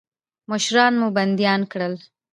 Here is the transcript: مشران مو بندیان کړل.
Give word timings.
مشران 0.51 0.93
مو 1.01 1.07
بندیان 1.17 1.61
کړل. 1.71 1.93